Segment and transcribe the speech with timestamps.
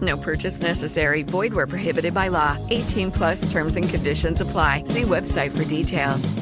[0.00, 1.22] No purchase necessary.
[1.22, 2.56] Void where prohibited by law.
[2.70, 4.82] 18 plus terms and conditions apply.
[4.84, 6.34] See website for details.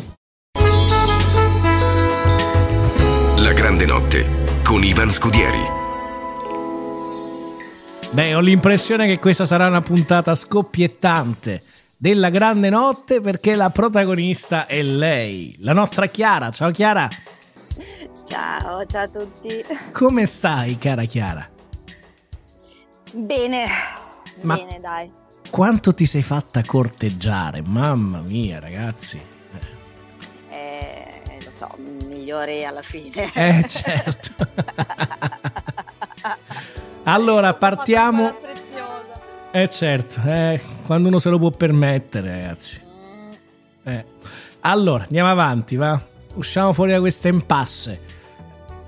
[3.38, 4.26] La grande notte
[4.64, 5.82] con Ivan Scudieri.
[8.12, 11.60] Beh, ho l'impressione che questa sarà una puntata scoppiettante
[11.96, 16.50] della grande notte perché la protagonista è lei, la nostra Chiara.
[16.50, 17.08] Ciao Chiara.
[18.26, 19.64] Ciao, ciao a tutti.
[19.92, 21.48] Come stai, cara Chiara?
[23.16, 23.66] Bene,
[24.40, 25.10] Ma- bene, dai.
[25.50, 27.62] Quanto ti sei fatta corteggiare?
[27.62, 29.20] Mamma mia, ragazzi.
[30.50, 31.68] Eh, lo so,
[32.08, 33.30] migliori alla fine.
[33.32, 34.46] Eh, certo.
[37.04, 38.36] allora, partiamo.
[39.52, 42.80] Eh, certo, eh, quando uno se lo può permettere, ragazzi.
[42.84, 43.32] Mm,
[43.84, 44.04] Eh.
[44.60, 46.00] Allora, andiamo avanti, va.
[46.34, 48.00] Usciamo fuori da queste impasse.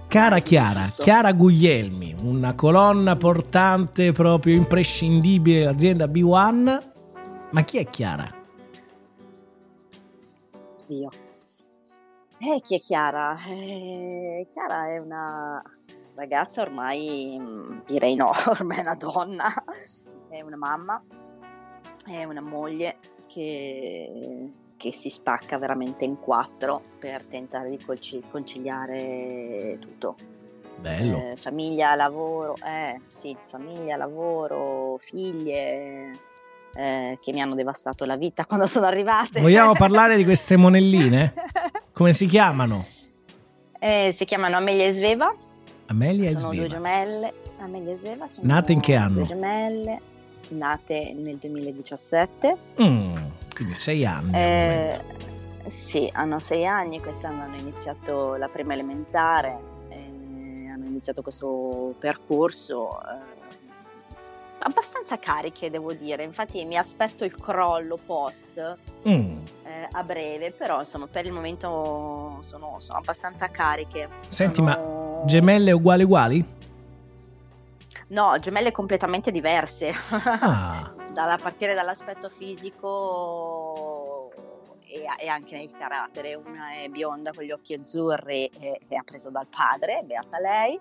[0.09, 6.83] Cara Chiara, Chiara Guglielmi, una colonna portante proprio imprescindibile dell'azienda B1.
[7.51, 8.25] Ma chi è Chiara?
[10.87, 11.09] Dio.
[12.39, 13.37] Eh, chi è Chiara?
[13.49, 15.63] Eh, Chiara è una
[16.15, 19.65] ragazza ormai, mm, direi no, ormai è una donna,
[20.29, 21.03] è una mamma,
[22.05, 27.79] è una moglie che, che si spacca veramente in quattro per tentare di
[28.29, 30.17] conciliare tutto.
[30.79, 31.33] Bello.
[31.33, 36.11] Eh, famiglia, lavoro, eh sì, famiglia, lavoro, figlie
[36.75, 39.41] eh, che mi hanno devastato la vita quando sono arrivate.
[39.41, 41.33] Vogliamo parlare di queste monelline?
[41.93, 42.85] Come si chiamano?
[43.79, 45.35] Eh, si chiamano Amelia e Sveva,
[45.87, 46.75] Amelia e sono due Sveva.
[46.75, 47.33] gemelle.
[47.59, 49.15] Amelia e Sveva sono Nate in che anno?
[49.15, 50.01] Due gemelle,
[50.51, 52.57] nate nel 2017.
[52.83, 53.16] Mm,
[53.57, 54.33] quindi sei anni.
[54.35, 55.01] Eh,
[55.67, 59.59] sì, hanno sei anni, quest'anno hanno iniziato la prima elementare,
[59.89, 63.35] eh, hanno iniziato questo percorso eh,
[64.59, 66.23] abbastanza cariche, devo dire.
[66.23, 68.77] Infatti mi aspetto il crollo post
[69.09, 69.39] Mm.
[69.65, 74.09] eh, a breve, però insomma per il momento sono, sono abbastanza cariche.
[74.29, 74.69] Senti, Sono-
[75.21, 76.45] ma gemelle uguali uguali?
[78.09, 79.93] No, gemelle completamente diverse.
[80.11, 84.31] Ah, Dalla- a partire dall'aspetto fisico
[84.85, 86.35] e, e anche nel carattere.
[86.35, 90.79] Una è bionda con gli occhi azzurri e, e ha preso dal padre, beata lei,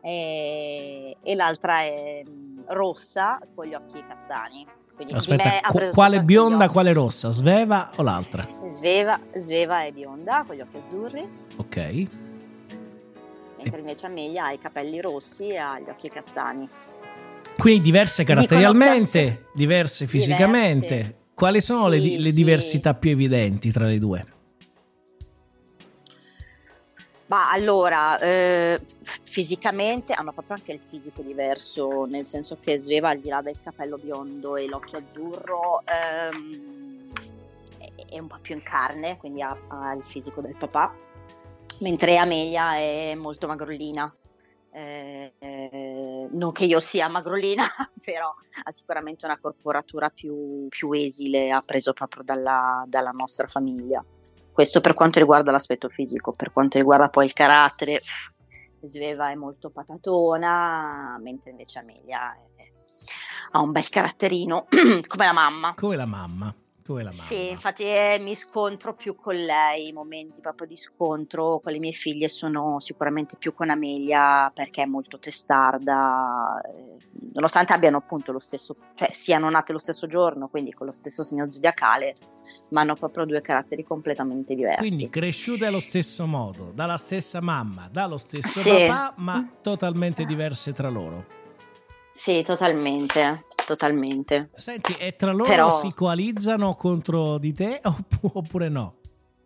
[0.00, 4.66] e, e l'altra è mm, rossa con gli occhi castani.
[4.94, 7.28] Quindi aspetta, qu- quale bionda, quale rossa?
[7.28, 8.48] Sveva o l'altra?
[8.66, 11.28] Sveva, Sveva è bionda con gli occhi azzurri,
[11.58, 11.76] Ok.
[13.58, 16.66] mentre invece Amelia ha i capelli rossi e ha gli occhi castani.
[17.56, 20.96] Quindi diverse caratterialmente, diverse fisicamente.
[20.96, 21.22] Diverse.
[21.34, 22.34] Quali sono le, Sì, le sì.
[22.34, 24.26] diversità più evidenti tra le due?
[27.26, 33.18] Ma allora, eh, fisicamente hanno proprio anche il fisico diverso, nel senso che Sveva, al
[33.18, 37.10] di là del capello biondo e l'occhio azzurro, ehm,
[38.08, 40.94] è, un po' più in carne, quindi ha, ha il fisico del papà,
[41.80, 44.14] mentre Amelia è molto magrolina.
[44.70, 45.93] Eh, eh,
[46.32, 47.64] non che io sia magrolina,
[48.02, 48.32] però
[48.64, 54.04] ha sicuramente una corporatura più, più esile, ha preso proprio dalla- dalla nostra famiglia.
[54.52, 58.00] Questo per quanto riguarda l'aspetto fisico, per quanto riguarda poi il carattere,
[58.82, 62.72] Sveva è molto patatona, mentre invece Amelia è-
[63.52, 64.66] ha un bel caratterino,
[65.06, 65.74] come la mamma.
[65.74, 66.54] Come la mamma.
[66.86, 67.22] Come la mamma.
[67.22, 71.78] Sì, infatti eh, mi scontro più con lei, i momenti proprio di scontro con le
[71.78, 76.96] mie figlie sono sicuramente più con Amelia perché è molto testarda, eh,
[77.32, 81.22] nonostante abbiano appunto lo stesso, cioè siano nate lo stesso giorno, quindi con lo stesso
[81.22, 82.12] segno zodiacale,
[82.72, 84.80] ma hanno proprio due caratteri completamente diversi.
[84.80, 88.68] Quindi cresciute allo stesso modo, dalla stessa mamma, dallo stesso Sì.
[88.68, 91.43] papà, ma totalmente diverse tra loro.
[92.14, 94.50] Sì, totalmente, totalmente.
[94.54, 98.94] Senti, e tra loro Però- si coalizzano contro di te opp- oppure no?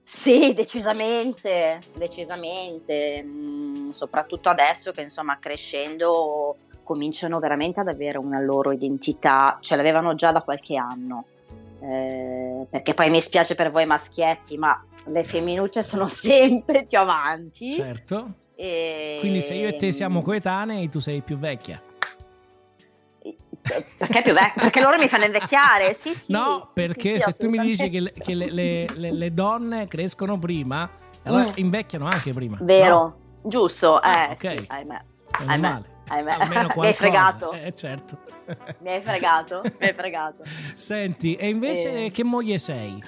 [0.02, 8.70] Sì, decisamente, decisamente, mm, soprattutto adesso che insomma crescendo cominciano veramente ad avere una loro
[8.72, 11.24] identità, ce l'avevano già da qualche anno,
[11.80, 17.72] eh, perché poi mi spiace per voi maschietti, ma le femminucce sono sempre più avanti.
[17.72, 18.32] Certo.
[18.54, 19.18] E...
[19.20, 21.82] Quindi se io e te siamo coetanei, tu sei più vecchia.
[23.96, 24.62] Perché più vecchia?
[24.62, 26.32] Perché loro mi fanno invecchiare, sì, sì.
[26.32, 29.86] No, sì, perché sì, se tu mi dici che, le, che le, le, le, donne
[29.86, 30.88] crescono prima,
[31.24, 31.52] allora mm.
[31.56, 32.58] invecchiano anche prima.
[32.60, 33.16] Vero, no?
[33.42, 34.58] giusto, eh, ah, ok.
[34.58, 35.04] Sì, ahimè.
[35.40, 35.68] Meno ahimè.
[35.68, 35.84] male.
[36.08, 36.72] ahimè.
[36.76, 37.52] mi hai fregato.
[37.52, 38.18] Eh, certo.
[38.80, 40.42] mi hai fregato, mi hai fregato.
[40.74, 42.10] Senti, e invece Eh.
[42.10, 43.02] che moglie sei?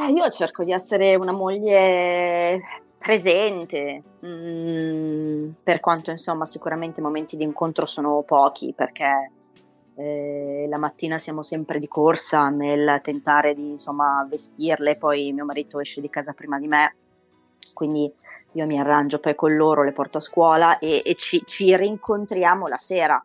[0.00, 2.60] Eh, io cerco di essere una moglie
[2.98, 9.30] presente, mm, per quanto insomma sicuramente i momenti di incontro sono pochi perché
[9.94, 15.80] eh, la mattina siamo sempre di corsa nel tentare di insomma vestirle, poi mio marito
[15.80, 16.96] esce di casa prima di me,
[17.72, 18.12] quindi
[18.52, 22.66] io mi arrangio poi con loro, le porto a scuola e, e ci, ci rincontriamo
[22.66, 23.22] la sera.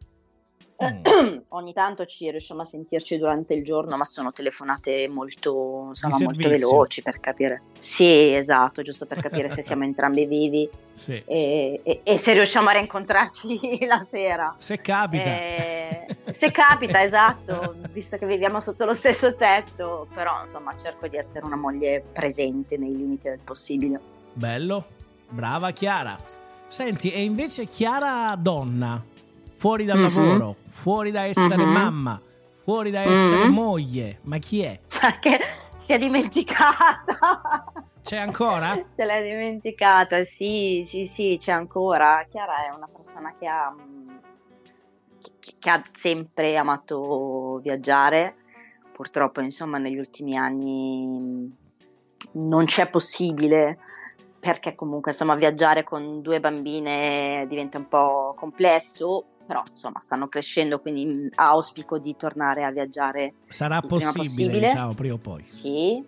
[0.84, 1.38] Mm.
[1.50, 6.48] Ogni tanto ci riusciamo a sentirci durante il giorno, ma sono telefonate molto, Di molto
[6.50, 7.62] veloci per capire.
[7.80, 11.22] Sì, esatto, giusto per capire se siamo entrambi vivi Sì.
[11.26, 14.56] e, e- e se riusciamo a rincontrarci la sera.
[14.58, 15.24] Se capita.
[15.24, 21.18] Eh, se capita, esatto, visto che viviamo sotto lo stesso tetto, però insomma cerco di
[21.18, 24.00] essere una moglie presente nei limiti del possibile.
[24.34, 24.86] Bello.
[25.30, 26.18] Brava Chiara.
[26.68, 29.04] Senti, e invece Chiara donna,
[29.64, 30.04] fuori dal Mhm.
[30.04, 31.72] lavoro, fuori da essere Mhm.
[31.72, 32.22] mamma,
[32.66, 33.54] fuori da essere Mhm.
[33.54, 34.78] moglie, ma chi è?
[34.90, 35.40] Perché
[35.78, 37.64] si è dimenticata.
[38.02, 38.78] C'è ancora?
[38.90, 42.26] Se l'è dimenticata, sì, sì, sì, c'è ancora.
[42.30, 43.74] Chiara è una persona che ha,
[45.40, 48.36] che- che ha sempre amato viaggiare.
[48.92, 51.52] Purtroppo, insomma, negli ultimi anni mh,
[52.50, 53.78] non c'è possibile
[54.42, 60.80] perché comunque, insomma, viaggiare con due bambine diventa un po' complesso, però, insomma, stanno crescendo,
[60.80, 64.60] quindi mh, auspico di tornare a viaggiare Sarà possibile, possibile.
[64.60, 65.44] diciamo, prima o poi.
[65.44, 66.04] sì,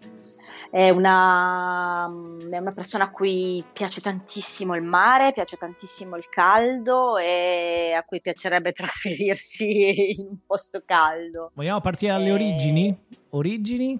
[0.72, 2.06] è una,
[2.52, 8.04] è una persona a cui piace tantissimo il mare, piace tantissimo il caldo e a
[8.04, 11.52] cui piacerebbe trasferirsi in un posto caldo.
[11.54, 12.98] Vogliamo partire dalle Eh, origini?
[13.30, 14.00] Origini?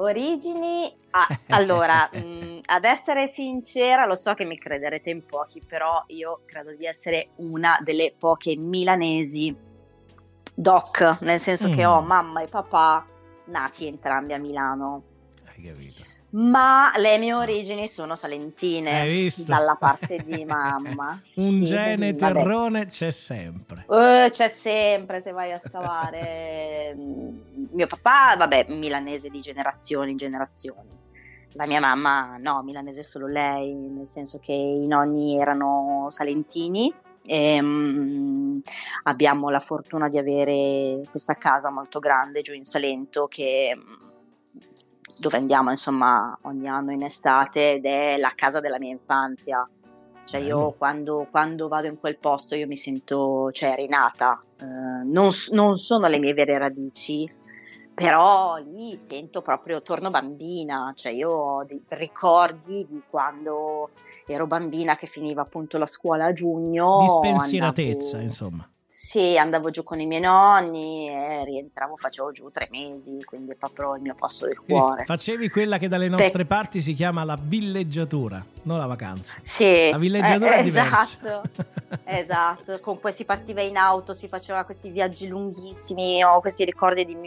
[0.00, 6.02] Origini, ah, allora, mh, ad essere sincera, lo so che mi crederete in pochi, però
[6.08, 9.54] io credo di essere una delle poche milanesi
[10.54, 11.88] doc, nel senso che Mm.
[11.90, 13.06] ho mamma e papà
[13.46, 15.02] nati entrambi a Milano.
[15.46, 16.02] Hai capito.
[16.32, 19.44] Ma le mie origini sono salentine, Hai visto?
[19.44, 21.18] dalla parte di mamma.
[21.36, 23.84] Un Sì, gene terrone c'è sempre.
[23.90, 26.94] Eh, c'è sempre se vai a scavare.
[26.96, 27.38] Mm,
[27.72, 30.98] Mio papà, vabbè, milanese di generazioni in generazioni.
[31.54, 36.94] La mia mamma, no, milanese solo lei, nel senso che i nonni erano salentini.
[37.22, 38.58] E, mm,
[39.04, 44.08] abbiamo la fortuna di avere questa casa molto grande giù in Salento che, mm,
[45.20, 49.68] dove andiamo insomma ogni anno in estate ed è la casa della mia infanzia.
[50.24, 54.40] Cioè io quando, quando vado in quel posto io mi sento, cioè, rinata.
[54.60, 57.28] Eh, non, non sono le mie vere radici,
[57.92, 60.92] però lì sento proprio, torno bambina.
[60.94, 63.90] Cioè io ho dei ricordi di quando
[64.24, 66.98] ero bambina che finiva appunto la scuola a giugno.
[67.00, 68.70] Di spensieratezza, andavo- insomma.
[69.10, 73.56] Sì, andavo giù con i miei nonni e rientravo, facevo giù tre mesi, quindi è
[73.56, 75.04] proprio il mio posto del cuore.
[75.04, 79.40] facevi quella che dalle nostre parti si chiama la villeggiatura, non la vacanza.
[79.42, 81.18] Sì, La villeggiatura eh, è diversa.
[81.18, 81.42] esatto,
[82.06, 82.78] esatto.
[82.78, 86.22] Comunque si partiva in auto, si faceva questi viaggi lunghissimi.
[86.22, 87.18] Ho questi ricordi di,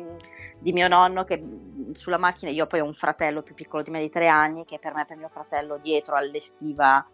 [0.60, 3.90] di mio nonno che mh, sulla macchina, io poi ho un fratello più piccolo di
[3.90, 7.06] me di tre anni, che per me e per mio fratello dietro allestiva,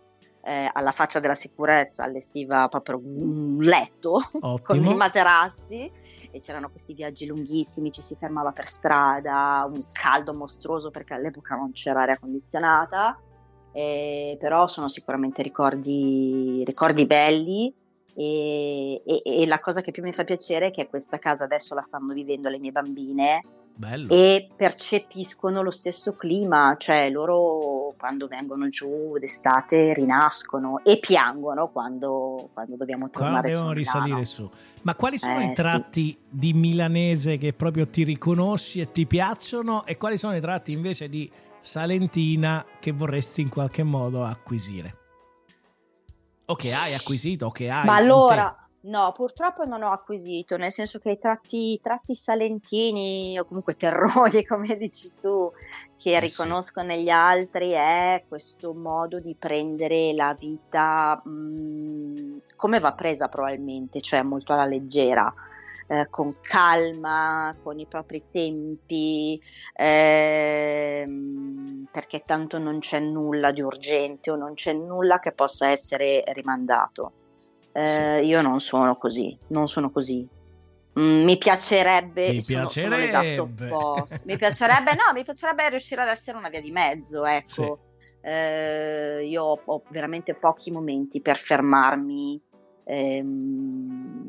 [0.41, 4.91] eh, alla faccia della sicurezza, allestiva proprio un letto con Ottimo.
[4.91, 5.91] i materassi.
[6.31, 11.55] E c'erano questi viaggi lunghissimi, ci si fermava per strada, un caldo mostruoso perché all'epoca
[11.55, 13.19] non c'era aria condizionata.
[13.72, 17.74] Eh, però sono sicuramente ricordi, ricordi belli
[18.15, 21.75] e, e- e la cosa che più mi fa piacere è che questa casa adesso
[21.75, 23.43] la stanno vivendo le mie bambine
[23.79, 24.09] Bello.
[24.09, 32.50] e percepiscono lo stesso clima, cioè loro quando vengono giù d'estate rinascono e piangono quando,
[32.51, 34.50] quando dobbiamo Quando tornare devono su risalire su.
[34.81, 35.53] Ma quali sono Eh, i sì.
[35.53, 40.74] tratti di milanese che proprio ti riconosci e ti piacciono e quali sono i tratti
[40.74, 44.98] invece di salentina che vorresti in qualche modo acquisire?
[46.48, 50.71] O che hai acquisito o che hai Ma allora, no, purtroppo non ho acquisito, nel
[50.71, 55.51] senso che i tratti, tratti salentini o comunque terroni, come dici tu,
[55.98, 62.93] che Eh, riconosco negli altri è questo modo di prendere la vita mh, come va
[62.93, 65.31] presa probabilmente, cioè molto alla leggera,
[65.88, 69.39] eh, con calma, con i propri tempi,
[69.74, 76.24] ehm, perché tanto non c'è nulla di urgente o non c'è nulla che possa essere
[76.33, 77.13] rimandato.
[77.79, 80.27] Eh, Io non sono così, non sono così.
[81.00, 83.69] Mm, mi piacerebbe, sono, sono piacerebbe.
[83.71, 84.19] opposto.
[84.25, 87.79] Mi piacerebbe, no, mi piacerebbe riuscire ad essere una via di mezzo, ecco.
[88.21, 92.41] Eh, io ho, ho veramente pochi momenti per fermarmi,
[92.83, 94.27] ehm,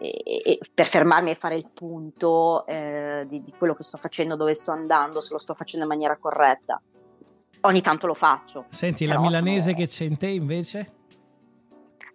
[0.00, 4.36] e, e- per fermarmi e fare il punto eh, di, di quello che sto facendo,
[4.36, 6.80] dove sto andando, se lo sto facendo in maniera corretta.
[7.62, 8.66] Ogni tanto lo faccio.
[8.68, 10.92] Senti, la milanese sono- che c'è in te invece?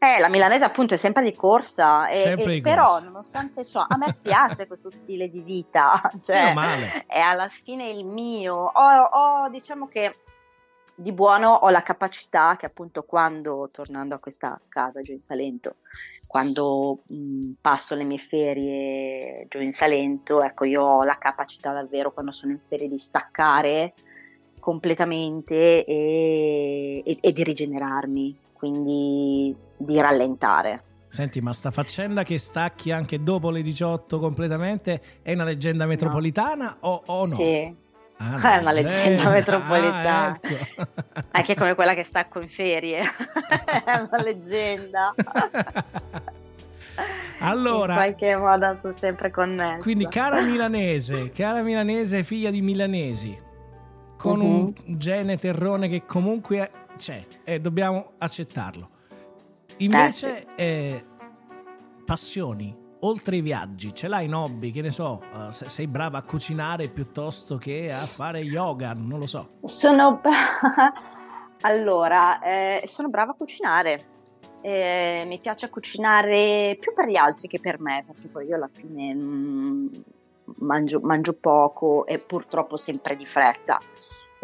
[0.03, 3.05] Eh, la milanese appunto è sempre di corsa, e- Sempre e di però corsa.
[3.05, 6.53] nonostante ciò a me piace questo stile di vita, cioè
[7.07, 8.55] è alla fine il mio.
[8.55, 10.17] Ho, ho, diciamo che
[10.95, 15.77] di buono ho la capacità che appunto quando, tornando a questa casa giù in Salento,
[16.27, 22.12] quando mh, passo le mie ferie giù in Salento, ecco io ho la capacità davvero
[22.12, 23.93] quando sono in ferie di staccare
[24.60, 30.84] completamente e, e- e di rigenerarmi, quindi di rallentare.
[31.10, 36.77] Senti, ma sta faccenda che stacchi anche dopo le 18 completamente è una leggenda metropolitana
[36.79, 37.36] o, o no?
[37.36, 37.82] Sì,
[38.17, 40.27] Ah, È una leggenda metropolitana.
[40.32, 40.88] Ah, ecco.
[41.32, 43.01] anche come quella che stacco in ferie,
[43.84, 45.13] è una leggenda.
[47.39, 49.82] Allora, in qualche modo sono sempre connessa.
[49.82, 53.38] Quindi, cara milanese, cara milanese, figlia di milanesi,
[54.15, 54.46] con Mhm.
[54.46, 58.88] un gene terrone che comunque c'è e dobbiamo accettarlo.
[59.77, 61.05] Invece, eh,
[62.05, 66.19] passioni, oltre i viaggi, ce l'hai in hobby, che ne so, eh, se- sei brava
[66.19, 69.47] a cucinare piuttosto che a fare yoga, non lo so.
[69.63, 70.93] Sono bra-
[71.62, 74.12] allora, eh, sono brava a cucinare.
[74.62, 78.69] Eh, mi piace cucinare più per gli altri che per me, perché poi io alla
[78.71, 79.88] fine mm,
[80.59, 83.77] mangio, mangio poco e purtroppo sempre di fretta.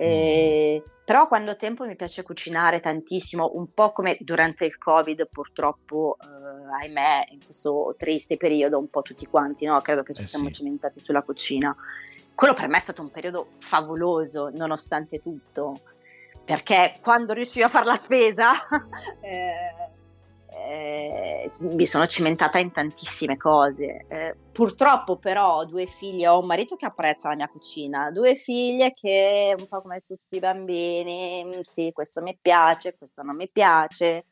[0.02, 5.28] Eh, però quando ho tempo mi piace cucinare tantissimo, un po' come durante il Covid,
[5.30, 9.80] purtroppo, eh, ahimè, in questo triste periodo, un po' tutti quanti, no?
[9.82, 10.54] Credo che ci Eh siamo sì.
[10.54, 11.76] cimentati sulla cucina.
[12.36, 15.82] Quello per me è stato un periodo favoloso, nonostante tutto,
[16.46, 18.52] perché quando riuscivo a fare la spesa
[19.20, 19.89] eh,
[20.70, 24.06] eh, mi sono cimentata in tantissime cose.
[24.08, 28.36] Eh, purtroppo però ho due figlie, ho un marito che apprezza la mia cucina, due
[28.36, 33.36] figlie che un po' come tutti i bambini, mm, sì, questo mi piace, questo non
[33.36, 34.24] mi piace.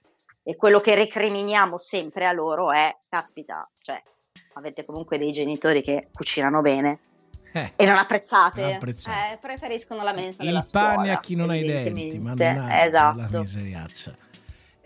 [0.43, 4.01] E quello che recriminiamo sempre a loro è, caspita, cioè
[4.53, 6.99] avete comunque dei genitori che cucinano bene
[7.51, 9.33] Eh, e non apprezzate, Non apprezzate.
[9.33, 12.57] Eh, preferiscono la mensa il pane scuola, a chi non ha i denti, ma non
[12.59, 13.27] ha esatto.
[13.31, 14.26] la miseriaccia.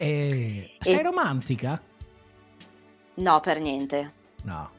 [0.02, 1.80] E, sei E- romantica?
[3.14, 4.12] No, per niente.
[4.46, 4.70] No.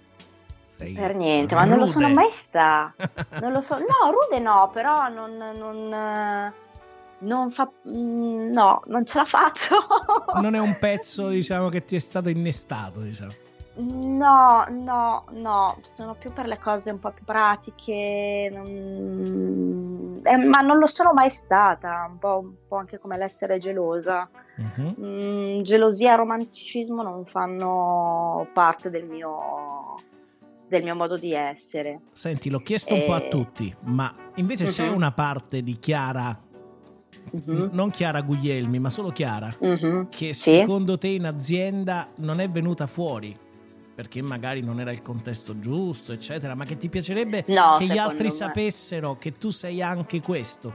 [0.77, 1.93] Sei Per niente, ma non lo rude.
[1.93, 2.93] sono mai sta.
[3.41, 3.77] Non lo so.
[3.77, 6.53] No, rude no, però non, non,
[7.19, 7.71] non fa.
[7.85, 9.77] No, non ce la faccio.
[10.41, 13.31] non è un pezzo, diciamo, che ti è stato innestato, diciamo.
[13.75, 20.61] No, no, no, sono più per le cose un po' più pratiche, non- eh, ma
[20.61, 24.29] non lo sono mai stata, un po', un po' anche come l'essere gelosa.
[24.57, 24.95] Mhm.
[25.01, 29.95] Mm, gelosia e romanticismo non fanno parte del mio,
[30.69, 32.01] del mio modo di essere.
[32.13, 33.29] Senti, l'ho chiesto un po' a Eh.
[33.29, 34.95] tutti, ma invece c'è Mhm.
[34.95, 36.39] una parte di Chiara,
[37.31, 40.57] Mhm, non Chiara Guglielmi, ma solo Chiara, mhm, che sì.
[40.57, 43.35] secondo te in azienda non è venuta fuori?
[43.95, 47.99] Perché magari non era il contesto giusto, eccetera, ma che ti piacerebbe No, che gli
[47.99, 50.75] altri me- sapessero che tu sei anche questo.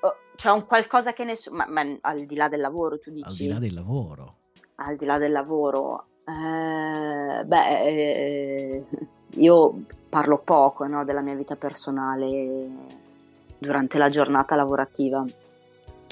[0.00, 3.14] Oh, C'è un qualcosa che nessuno, ma, ma al di là del lavoro, tu Al
[3.14, 3.42] dici?
[3.44, 4.36] di là del lavoro.
[4.76, 8.84] al di là del lavoro, eh, beh, eh,
[9.34, 12.68] io parlo poco no, della mia vita personale
[13.58, 15.22] durante la giornata lavorativa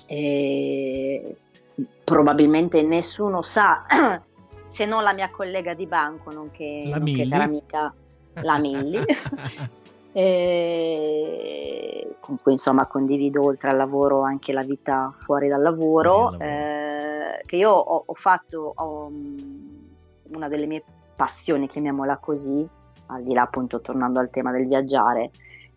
[0.07, 1.37] e
[2.05, 3.87] probabilmente nessuno sa,
[4.69, 7.29] se non la mia collega di banco, nonché, La nonché Milli.
[7.29, 7.95] cara amica,
[8.35, 9.01] la Milli,
[10.13, 16.39] e con cui insomma condivido oltre al lavoro anche la vita fuori dal lavoro, lavoro.
[16.45, 20.85] eh, che io ho, ho fatto ho, mm, una delle mie
[21.17, 22.69] passioni, chiamiamola così,
[23.07, 25.31] al di là appunto tornando al tema del viaggiare,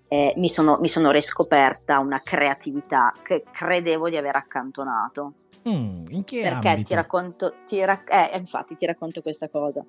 [0.07, 5.33] eh, mi, sono, mi sono riscoperta una creatività che credevo di aver accantonato.
[5.69, 6.87] Mm, in che perché ambito?
[6.87, 9.85] ti racconto, ti rac- eh, infatti ti racconto questa cosa.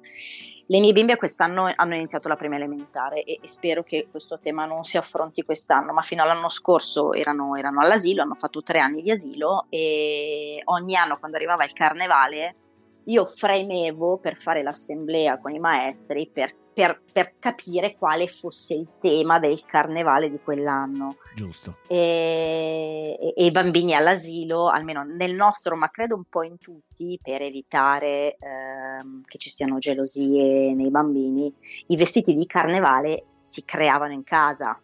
[0.67, 4.67] Le mie bimbe quest'anno hanno iniziato la prima elementare e, e spero che questo tema
[4.67, 9.02] non si affronti quest'anno, ma fino all'anno scorso erano, erano all'asilo, hanno fatto tre anni
[9.02, 12.57] di asilo e ogni anno quando arrivava il carnevale
[13.07, 18.88] io fremevo per fare l'assemblea con i maestri per, per- per capire quale fosse il
[18.99, 21.76] tema del carnevale di quell'anno Giusto.
[21.87, 27.43] e, e- i bambini all'asilo, almeno nel nostro, ma credo un po' in tutti, per
[27.43, 31.52] evitare ehm, che ci siano gelosie nei bambini,
[31.88, 34.79] i vestiti di carnevale si creavano in casa,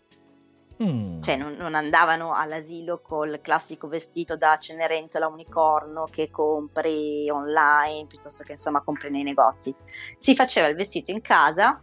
[0.81, 1.21] Mm.
[1.23, 8.45] cioè non, non andavano all'asilo col classico vestito da Cenerentola unicorno che compri online piuttosto
[8.45, 9.75] che insomma compri nei negozi.
[10.19, 11.83] Si faceva il vestito in casa,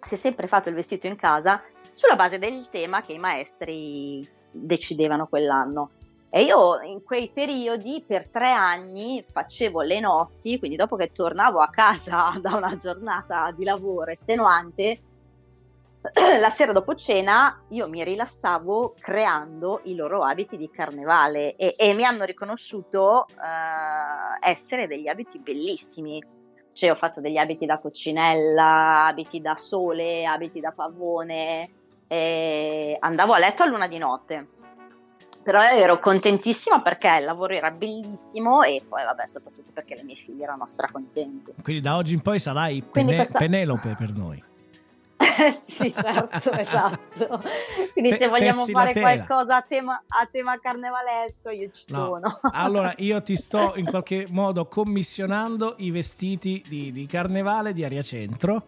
[0.00, 1.62] si è sempre fatto il vestito in casa
[1.92, 5.90] sulla base del tema che i maestri decidevano quell'anno.
[6.30, 11.60] E io in quei periodi per tre anni facevo le notti, quindi dopo che tornavo
[11.60, 14.98] a casa da una giornata di lavoro estenuante,
[16.40, 21.94] la sera dopo cena io mi rilassavo creando i loro abiti di carnevale e, e
[21.94, 26.22] mi hanno riconosciuto eh, essere degli abiti bellissimi.
[26.72, 31.70] Cioè ho fatto degli abiti da coccinella, abiti da sole, abiti da pavone,
[32.08, 34.48] e andavo a letto a luna di notte.
[35.42, 40.16] Però ero contentissima perché il lavoro era bellissimo e poi vabbè soprattutto perché le mie
[40.16, 41.54] figlie erano stracontente.
[41.62, 44.42] Quindi da oggi in poi sarai Pene- questa- Penelope per noi.
[45.52, 47.40] Sì, certo, esatto.
[47.92, 51.98] Quindi Te- se vogliamo fare qualcosa a tema, a tema carnevalesco, io ci No.
[51.98, 52.40] sono.
[52.52, 58.02] Allora io ti sto in qualche modo commissionando i vestiti di, di carnevale di Aria
[58.02, 58.62] Centro.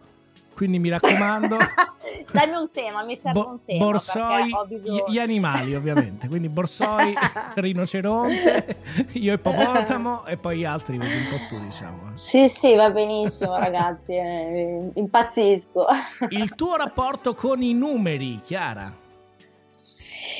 [0.57, 1.55] Quindi mi raccomando.
[2.33, 3.85] Dammi un tema, mi serve bo- un tema.
[3.85, 6.27] borsoi, gli, gli animali ovviamente.
[6.27, 7.13] Quindi borsoi,
[7.53, 8.81] rinoceronte,
[9.13, 12.15] io ippopotamo e poi gli altri vedi un po' tu diciamo.
[12.15, 14.13] Sì, sì, va benissimo, ragazzi.
[14.13, 15.85] eh, impazzisco.
[16.29, 18.91] Il tuo rapporto con i numeri, Chiara.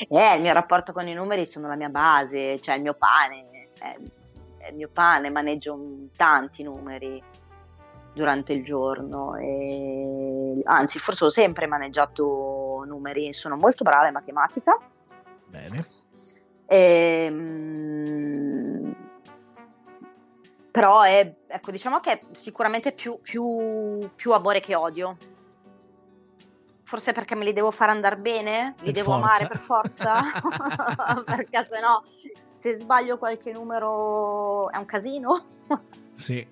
[0.10, 3.70] Eh, il mio rapporto con i numeri sono la mia base, cioè il mio pane.
[3.78, 3.96] È,
[4.58, 5.78] è il mio pane, maneggio
[6.16, 7.22] tanti numeri
[8.18, 9.36] durante il giorno.
[9.38, 14.78] E, anzi, forse ho sempre maneggiato numeri, sono molto brava in matematica.
[15.46, 15.86] Bene.
[17.68, 18.96] Ehm,
[20.72, 25.16] però è, ecco, diciamo che è sicuramente più, più- più amore che odio.
[26.84, 29.26] Forse perché me li devo far andare bene, li Per devo forza.
[29.26, 30.22] amare per forza,
[31.26, 32.04] perché se no,
[32.56, 35.46] se sbaglio qualche numero è un casino.
[36.14, 36.48] Sì,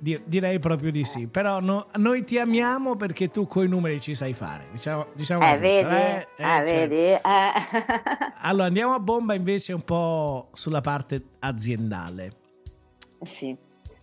[0.00, 1.26] direi proprio di sì.
[1.26, 4.66] Però no- noi ti amiamo perché tu coi numeri ci sai fare.
[4.72, 5.88] Diciamo, diciamo Eh, tutto, vedi?
[5.94, 6.16] eh?
[6.16, 6.64] Eh, Eh, certo.
[6.64, 6.96] vedi?
[6.96, 7.20] Eh.
[8.42, 12.32] Allora andiamo a bomba invece un po' sulla parte aziendale.
[13.22, 13.56] sì.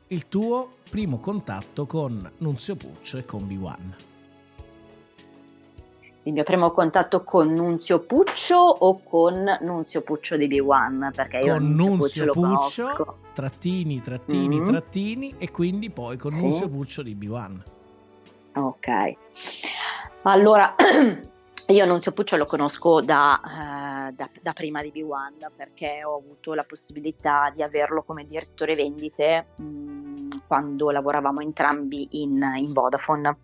[0.09, 3.75] Il tuo primo contatto con Nunzio Puccio e con B1.
[6.27, 11.11] Il mio primo contatto con Nunzio Puccio o con Nunzio Puccio di B1?
[11.15, 14.69] Perché io Con Nunzio, Nunzio Puccio Puccio, trattini, trattini, Mhm.
[14.69, 16.41] trattini e quindi poi con Sì.
[16.41, 17.63] Nunzio Puccio di B1.
[18.55, 18.87] Ok,
[20.23, 20.75] allora
[21.67, 23.39] io Nunzio Puccio lo conosco da,
[24.09, 28.75] eh, da- da prima di B1 perché ho avuto la possibilità di averlo come direttore
[28.75, 33.37] vendite mh, quando lavoravamo entrambi in, in Vodafone.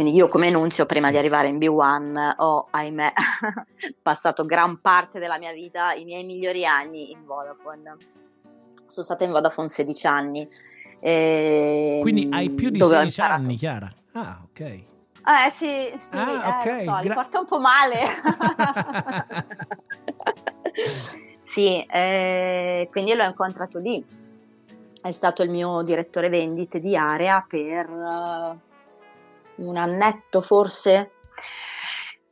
[0.00, 3.12] Quindi io come Nunzio prima di arrivare in B1 ho, ahimè,
[4.00, 7.96] passato gran parte della mia vita, i miei migliori anni in Vodafone.
[8.86, 10.48] Sono stata in Vodafone 16 anni.
[11.00, 13.92] ehm, Quindi hai più di dove ho 16 imparato- anni, Chiara.
[14.12, 14.60] Ah, ok.
[14.60, 17.96] eh sì, sì, Ah, eh, ok, lo so, li gra- porta un po' male.
[21.42, 24.02] sì, eh, quindi l'ho incontrato lì.
[25.02, 28.68] È stato il mio direttore vendite di area per eh,
[29.60, 31.12] un annetto forse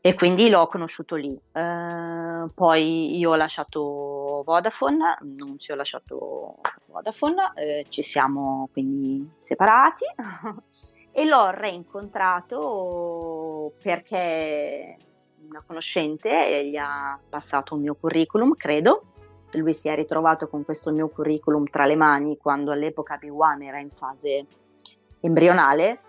[0.01, 1.39] e quindi l'ho conosciuto lì.
[1.53, 9.29] Eh, poi io ho lasciato Vodafone, non ci ho lasciato Vodafone, eh, ci siamo quindi
[9.39, 10.05] separati
[11.13, 14.97] e l'ho reincontrato perché
[15.49, 19.03] una conoscente gli ha passato un mio curriculum, credo.
[19.53, 23.79] Lui si è ritrovato con questo mio curriculum tra le mani quando all'epoca B1 era
[23.79, 24.47] in fase
[25.21, 26.03] embrionale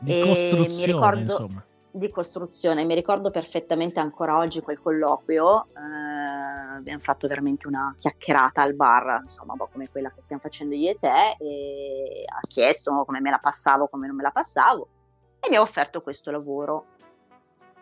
[0.00, 1.64] Di E costruzione, mi ricordo- insomma.
[1.92, 2.84] di costruzione.
[2.84, 5.66] Mi ricordo perfettamente ancora oggi quel colloquio.
[5.76, 10.74] eh, abbiamo fatto veramente una chiacchierata al bar, insomma, boh, come quella che stiamo facendo
[10.74, 11.36] io e te.
[11.38, 14.88] E ha chiesto come me la passavo, come non me la passavo,
[15.40, 16.86] e mi ha offerto questo lavoro.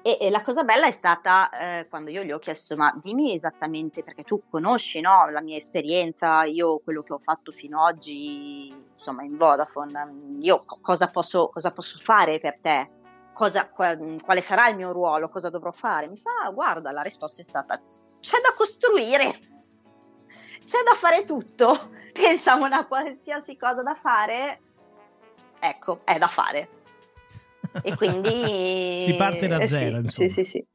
[0.03, 3.35] E, e, la cosa bella è stata eh, quando io gli ho chiesto, ma dimmi
[3.35, 7.97] esattamente, perché tu conosci no, la mia esperienza, io quello che ho fatto fino ad
[7.97, 12.91] oggi, insomma, in Vodafone, io cosa posso, cosa posso fare per te?
[13.33, 15.29] Cosa, quale sarà il mio ruolo?
[15.29, 16.09] Cosa dovrò fare?
[16.09, 17.81] Mi fa, guarda, la risposta è stata,
[18.21, 19.39] c'è da costruire,
[20.65, 21.91] c'è da fare tutto.
[22.13, 24.61] Pensavo a una qualsiasi cosa da fare,
[25.61, 26.77] ecco, è da fare
[27.83, 29.01] e quindi...
[29.01, 30.29] si parte da zero, sì, insomma.
[30.29, 30.67] Sì, sì, sì.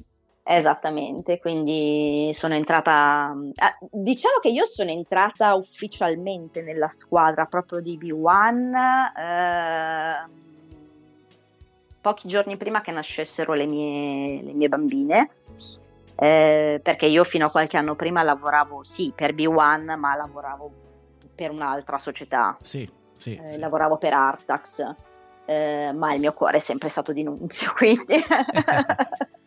[0.46, 7.98] Esattamente, quindi sono entrata, eh, diciamo che io sono entrata ufficialmente nella squadra proprio di
[7.98, 8.74] B1
[9.18, 10.30] eh,
[12.02, 15.30] pochi giorni prima che nascessero le mie, le mie bambine,
[16.18, 20.72] eh, perché io fino a qualche anno prima lavoravo sì per B1, ma lavoravo
[21.34, 23.60] per un'altra società, sì, sì, eh, sì.
[23.60, 24.96] lavoravo per Artax
[25.46, 28.24] eh, ma il mio cuore è sempre stato di Nunzio, quindi...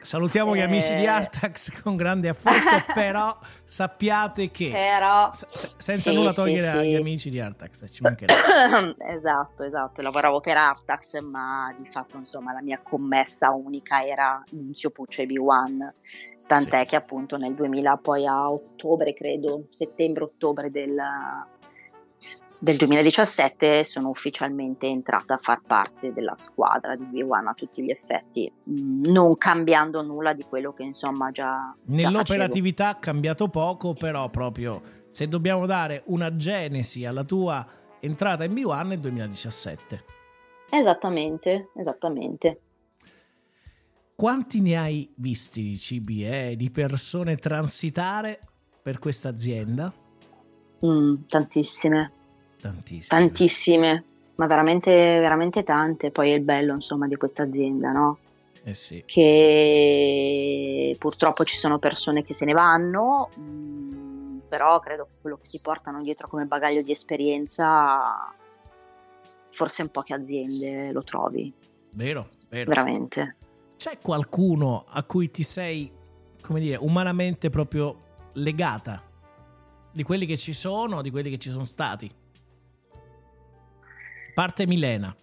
[0.00, 1.08] Salutiamo gli amici di eh.
[1.08, 6.94] Artax con grande affetto, però sappiate che però, s- senza sì, nulla togliere sì, agli
[6.94, 7.00] sì.
[7.00, 8.94] amici di Artax, ci mancherebbe.
[9.12, 14.90] esatto, esatto, lavoravo per Artax, ma di fatto insomma la mia commessa unica era Nunzio
[14.90, 15.88] Puccio e B1,
[16.46, 20.96] tant'è che appunto nel 2000 poi a ottobre, credo, settembre-ottobre del
[22.58, 27.90] del 2017 sono ufficialmente entrata a far parte della squadra di B1 a tutti gli
[27.90, 31.74] effetti, mm, non cambiando nulla di quello che insomma già...
[31.86, 37.66] Nell'operatività ha cambiato poco, però proprio se dobbiamo dare una genesi alla tua
[38.00, 40.04] entrata in B1 nel 2017.
[40.70, 42.60] Esattamente, esattamente.
[44.14, 48.40] Quanti ne hai visti di CBE, di persone transitare
[48.82, 49.92] per questa azienda?
[50.84, 52.12] Mm, tantissime,
[52.60, 53.20] Tantissime.
[53.20, 54.04] Tantissime,
[54.36, 56.10] ma veramente, veramente tante.
[56.10, 58.18] Poi è il bello, insomma, di questa azienda, no?
[58.64, 59.02] Eh sì.
[59.06, 65.36] Che purtroppo ci sono persone che se ne vanno, mh, mm, però credo che quello
[65.36, 68.24] che si portano dietro come bagaglio di esperienza,
[69.52, 71.52] forse in poche aziende lo trovi.
[71.90, 72.68] Vero, vero.
[72.68, 73.36] Veramente.
[73.76, 75.90] C'è qualcuno a cui ti sei,
[76.42, 79.02] come dire, umanamente proprio legata?
[79.92, 82.10] Di quelli che ci sono, di quelli che ci sono stati?
[84.36, 85.16] Parte Milena.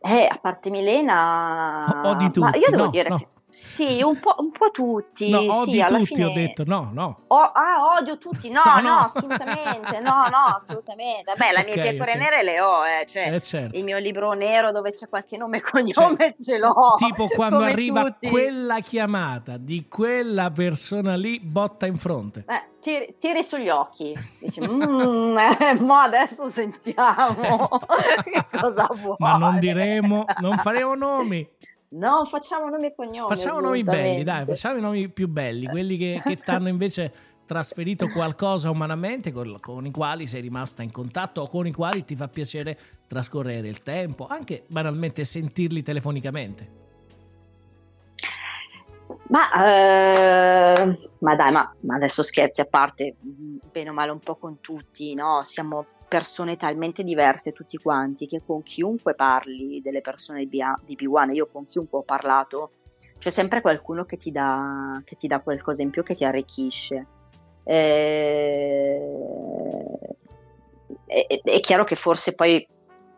[0.00, 2.02] Eh, a parte Milena...
[2.04, 2.40] O, o di tutti.
[2.40, 3.16] Ma io devo no, dire no.
[3.16, 3.28] che...
[3.50, 5.30] Sì, un po', un po tutti.
[5.30, 6.24] No, sì, odi tutti, fine...
[6.26, 7.20] ho detto, no, no.
[7.28, 11.32] O, ah, odio tutti, no, no, no, assolutamente, no, no, assolutamente.
[11.34, 12.22] Beh, la mia okay, pecore okay.
[12.22, 13.76] nere le ho, eh, cioè eh, certo.
[13.76, 16.94] il mio libro nero dove c'è qualche nome e cognome cioè, ce l'ho.
[16.98, 18.28] Tipo quando arriva tutti.
[18.28, 22.44] quella chiamata di quella persona lì, botta in fronte.
[22.46, 27.78] Eh, tiri, tiri sugli occhi, dici, mm, eh, ma adesso sentiamo certo.
[28.24, 29.16] che cosa vuoi.
[29.18, 31.48] Ma non diremo, non faremo nomi.
[31.90, 33.34] No, facciamo nomi e cognomi.
[33.34, 37.12] Facciamo nomi belli, dai, facciamo i nomi più belli, quelli che, che ti hanno invece
[37.46, 42.04] trasferito qualcosa umanamente con, con, i quali sei rimasta in contatto o con i quali
[42.04, 46.86] ti fa piacere trascorrere il tempo, anche banalmente sentirli telefonicamente.
[49.28, 53.14] Ma, eh, ma dai, ma, ma, adesso scherzi a parte,
[53.72, 55.42] bene o male un po' con tutti, no?
[55.42, 60.96] Siamo persone talmente diverse tutti quanti che con chiunque parli delle persone di, B- di
[60.96, 62.72] B1, io con chiunque ho parlato,
[63.18, 67.06] c'è sempre qualcuno che ti dà, che ti dà qualcosa in più che ti arricchisce.
[67.64, 68.98] E...
[71.04, 72.66] È, è, chiaro che forse poi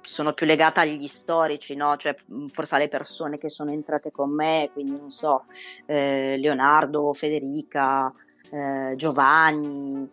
[0.00, 1.96] sono più legata agli storici, no?
[1.96, 2.16] cioè
[2.48, 5.44] forse alle persone che sono entrate con me, quindi non so,
[5.86, 8.12] eh, Leonardo, Federica,
[8.50, 10.08] eh, Giovanni,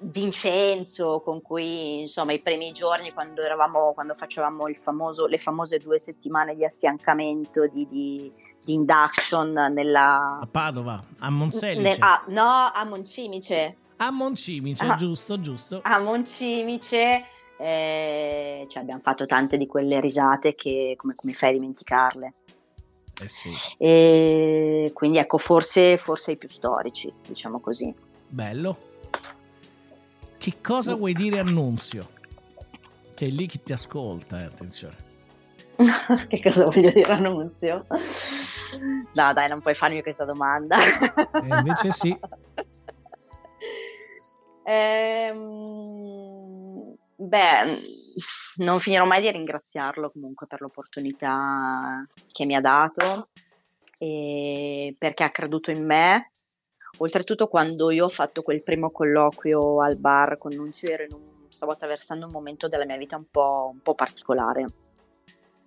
[0.00, 5.98] Vincenzo, con cui insomma i primi giorni quando eravamo, quando facevamo famoso, le famose due
[5.98, 8.32] settimane di affiancamento, di, di,
[8.64, 10.38] di induction nella...
[10.40, 11.80] A Padova, a Monselice.
[11.80, 13.76] Ne, ah, no, a Moncimice.
[13.96, 15.80] A Moncimice, ah, giusto, giusto.
[15.82, 17.24] A Moncimice,
[17.58, 22.34] eh, cioè abbiamo fatto tante di quelle risate che come, come fai a dimenticarle?
[23.22, 23.50] Eh sì.
[23.78, 27.94] E quindi ecco, forse, forse i più storici, diciamo così.
[28.26, 28.90] Bello.
[30.42, 32.10] Che cosa vuoi dire Annunzio?
[33.14, 34.96] Che è lì chi ti ascolta, eh, attenzione.
[36.26, 37.86] che cosa voglio dire Annunzio?
[39.14, 40.78] No, dai, non puoi farmi questa domanda.
[40.80, 42.18] E invece sì.
[44.64, 45.36] Ehm,
[47.14, 47.80] beh,
[48.56, 53.28] non finirò mai di ringraziarlo comunque per l'opportunità che mi ha dato
[53.96, 56.31] e perché ha creduto in me
[57.02, 62.26] Oltretutto quando io ho fatto quel primo colloquio al bar con Nunzio un, stavo attraversando
[62.26, 64.66] un momento della mia vita un po', un po particolare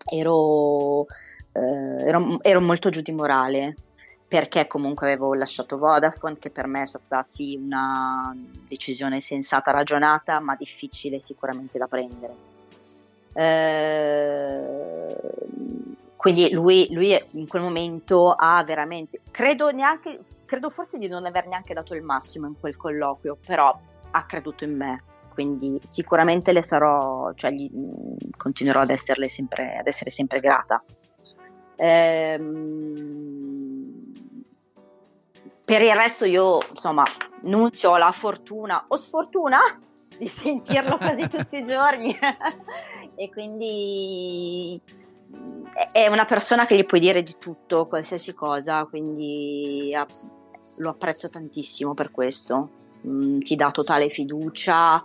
[0.06, 1.06] ero,
[1.52, 3.76] eh, ero, ero molto giù di morale
[4.28, 8.36] perché comunque avevo lasciato Vodafone, che per me è stata sì una
[8.67, 12.36] decisione sensata, ragionata, ma difficile sicuramente da prendere.
[13.34, 14.76] Eh,
[16.15, 21.47] quindi lui, lui, in quel momento ha veramente, credo neanche, credo forse di non aver
[21.47, 23.77] neanche dato il massimo in quel colloquio, però
[24.12, 25.03] ha creduto in me,
[25.34, 27.69] quindi sicuramente le sarò, cioè gli,
[28.38, 30.84] continuerò ad, sempre, ad essere sempre grata.
[31.75, 33.25] Ehm,
[35.65, 37.03] per il resto io, insomma,
[37.41, 39.60] Nunzio ho la fortuna o sfortuna
[40.17, 42.15] di sentirlo quasi tutti i giorni
[43.15, 44.81] e quindi
[45.91, 49.93] è una persona che gli puoi dire di tutto, qualsiasi cosa, quindi
[50.78, 52.70] lo apprezzo tantissimo per questo.
[53.08, 55.04] Mm, ti dà totale fiducia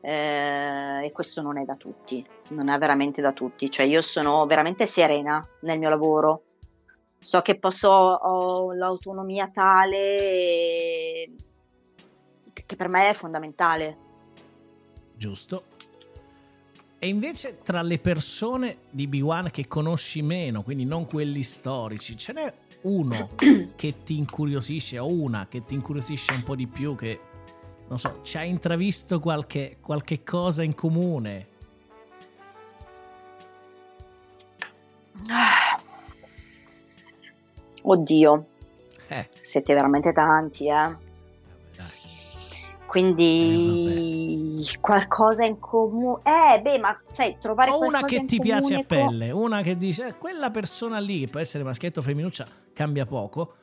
[0.00, 3.70] eh, e questo non è da tutti, non è veramente da tutti.
[3.70, 6.42] Cioè io sono veramente serena nel mio lavoro,
[7.18, 11.30] so che posso, ho l'autonomia tale
[12.72, 13.96] che per me è fondamentale.
[15.14, 15.64] Giusto.
[16.98, 22.32] E invece tra le persone di B1 che conosci meno, quindi non quelli storici, ce
[22.32, 23.28] n'è uno
[23.76, 27.20] che ti incuriosisce o una che ti incuriosisce un po' di più, che
[27.88, 31.48] non so, ci ha intravisto qualche, qualche cosa in comune?
[37.82, 38.46] Oddio,
[39.08, 39.28] eh.
[39.40, 41.10] siete veramente tanti, eh.
[42.92, 46.20] Quindi eh, qualcosa in comune.
[46.24, 49.44] Eh, beh, ma sai, trovare o una che ti piace a pelle, con...
[49.44, 53.56] una che dice eh, quella persona lì, può essere maschietto o femminuccia, cambia poco.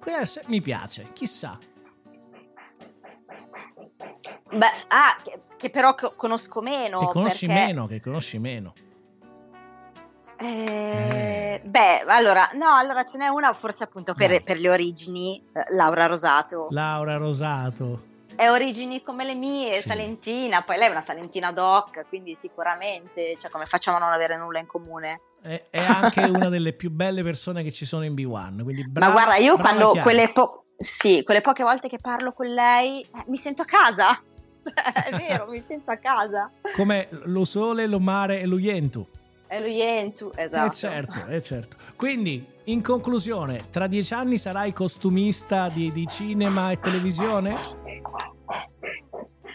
[0.00, 1.58] Quella mi piace, chissà.
[4.52, 7.00] Beh, ah, che, che però conosco meno.
[7.00, 7.64] Che conosci perché...
[7.64, 8.72] meno, che conosci meno.
[10.38, 11.60] Eh, eh.
[11.62, 16.06] Beh, allora, no, allora ce n'è una forse appunto per, per le origini, eh, Laura
[16.06, 16.68] Rosato.
[16.70, 19.88] Laura Rosato è origini come le mie, sì.
[19.88, 24.36] salentina, poi lei è una salentina doc, quindi sicuramente, cioè come facciamo a non avere
[24.36, 25.20] nulla in comune?
[25.42, 29.12] È, è anche una delle più belle persone che ci sono in B1, quindi brava,
[29.12, 33.24] Ma guarda, io quando quelle, po- sì, quelle, poche volte che parlo con lei eh,
[33.26, 34.20] mi sento a casa,
[34.62, 36.50] è vero, mi sento a casa.
[36.74, 39.06] Come lo sole, lo mare e lo yentu.
[39.46, 40.72] È lo yentu, esatto.
[40.72, 41.76] Eh certo, eh certo.
[41.96, 47.56] Quindi, in conclusione, tra dieci anni sarai costumista di, di cinema e televisione?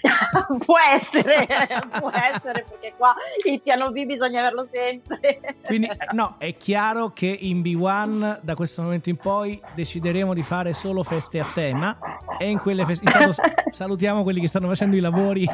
[0.66, 1.48] può essere,
[2.00, 5.40] può essere perché qua il piano B bisogna averlo sempre.
[5.64, 10.74] Quindi no, è chiaro che in B1 da questo momento in poi decideremo di fare
[10.74, 11.98] solo feste a tema
[12.38, 13.36] e in quelle feste intanto
[13.70, 15.48] salutiamo quelli che stanno facendo i lavori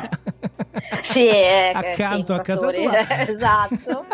[1.01, 3.09] sì, eh, accanto sì, a casa tua.
[3.27, 4.05] esatto.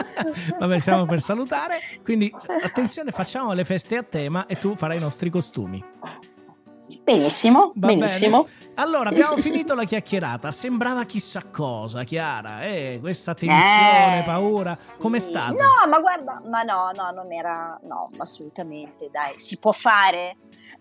[0.60, 5.00] Vabbè, siamo per salutare, quindi attenzione, facciamo le feste a tema e tu farai i
[5.00, 5.84] nostri costumi.
[7.04, 8.44] Benissimo, Va benissimo.
[8.44, 8.72] Bene.
[8.76, 10.52] Allora, abbiamo finito la chiacchierata.
[10.52, 12.66] Sembrava chissà cosa, Chiara.
[12.66, 14.76] Eh, questa tensione, eh, paura.
[14.76, 15.00] Sì.
[15.00, 15.54] Com'è stato?
[15.54, 17.80] No, ma guarda, ma no, no, non era.
[17.84, 19.10] No, assolutamente.
[19.10, 20.36] Dai, si può fare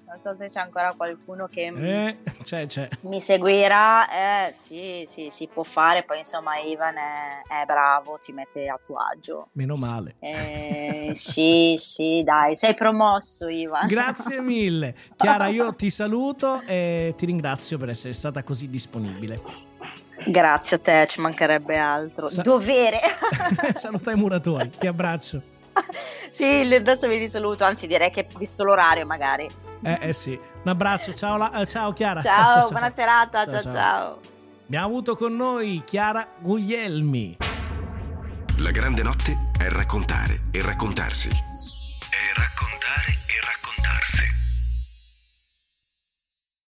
[0.09, 2.89] non so se c'è ancora qualcuno che eh, c'è, c'è.
[3.03, 4.09] mi seguirà.
[4.49, 6.05] Eh, sì, sì, si può fare.
[6.05, 9.49] Poi insomma, Ivan è, è bravo, ti mette a tuo agio.
[9.53, 10.15] Meno male.
[10.21, 13.89] Eh, sì, sì, dai, sei promosso, Ivan.
[13.89, 14.95] Grazie mille.
[15.17, 19.41] Chiara, io ti saluto e ti ringrazio per essere stata così disponibile.
[20.25, 22.27] Grazie a te, ci mancherebbe altro.
[22.27, 23.01] Sa- Dovere.
[23.75, 25.43] Saluta i muratori, ti abbraccio.
[26.31, 30.33] sì, adesso vi saluto, anzi direi che visto l'orario magari eh, eh sì.
[30.33, 32.21] Un abbraccio, ciao, la, eh, ciao Chiara.
[32.21, 32.95] Ciao, ciao, ciao buona ciao.
[32.95, 34.19] serata, ciao, ciao
[34.67, 37.37] Abbiamo avuto con noi Chiara Guglielmi.
[38.59, 41.29] La grande notte è raccontare e raccontarsi.
[41.29, 44.25] È raccontare e raccontarsi.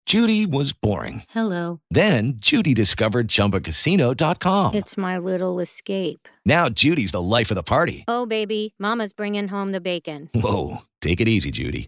[0.05, 1.23] Judy was boring.
[1.33, 1.79] Hello.
[1.89, 4.75] Then Judy discovered chumbacasino.com.
[4.75, 6.27] It's my little escape.
[6.45, 8.03] Now Judy's the life of the party.
[8.07, 10.29] Oh, baby, Mama's bringing home the bacon.
[10.35, 10.83] Whoa.
[11.01, 11.87] Take it easy, Judy.